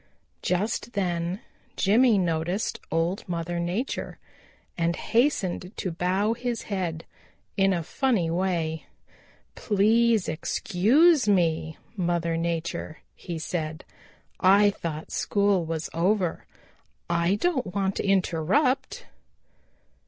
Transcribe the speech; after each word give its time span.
Just 0.41 0.93
then 0.93 1.41
Jimmy 1.77 2.17
noticed 2.17 2.79
Old 2.89 3.23
Mother 3.29 3.59
Nature 3.59 4.17
and 4.75 4.95
hastened 4.95 5.73
to 5.77 5.91
bow 5.91 6.33
his 6.33 6.63
head 6.63 7.05
in 7.55 7.71
a 7.71 7.83
funny 7.83 8.31
way. 8.31 8.87
"Please 9.53 10.27
excuse 10.27 11.27
me, 11.29 11.77
Mother 11.95 12.35
Nature," 12.35 12.97
he 13.13 13.37
said, 13.37 13.85
"I 14.39 14.71
thought 14.71 15.11
school 15.11 15.65
was 15.65 15.87
over. 15.93 16.47
I 17.07 17.35
don't 17.35 17.75
want 17.75 17.97
to 17.97 18.03
interrupt." 18.03 19.05